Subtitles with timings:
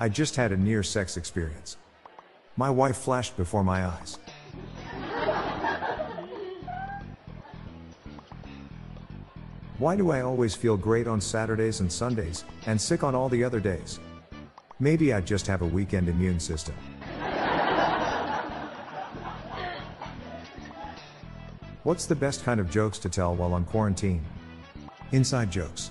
[0.00, 1.76] I just had a near sex experience.
[2.56, 4.18] My wife flashed before my eyes.
[9.78, 13.42] Why do I always feel great on Saturdays and Sundays, and sick on all the
[13.42, 13.98] other days?
[14.78, 16.76] Maybe I just have a weekend immune system.
[21.82, 24.24] What's the best kind of jokes to tell while on quarantine?
[25.10, 25.90] Inside jokes.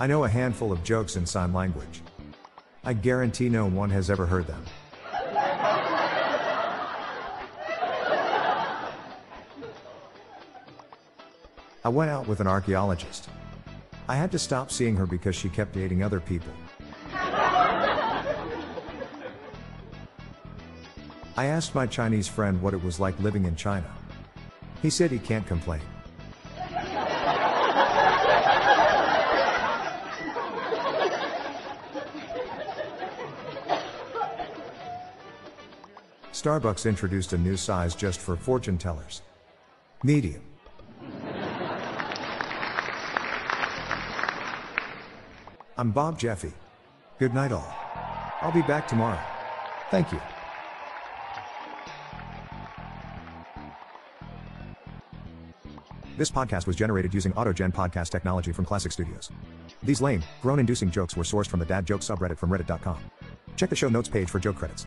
[0.00, 2.02] I know a handful of jokes in sign language.
[2.84, 4.64] I guarantee no one has ever heard them.
[11.84, 13.28] I went out with an archaeologist.
[14.08, 16.52] I had to stop seeing her because she kept dating other people.
[21.36, 23.90] I asked my Chinese friend what it was like living in China.
[24.80, 25.80] He said he can't complain.
[36.38, 39.22] Starbucks introduced a new size just for fortune tellers.
[40.04, 40.40] Medium.
[45.76, 46.52] I'm Bob Jeffy.
[47.18, 47.74] Good night, all.
[48.40, 49.18] I'll be back tomorrow.
[49.90, 50.20] Thank you.
[56.16, 59.32] This podcast was generated using AutoGen podcast technology from Classic Studios.
[59.82, 62.98] These lame, groan inducing jokes were sourced from the dad joke subreddit from reddit.com.
[63.56, 64.86] Check the show notes page for joke credits.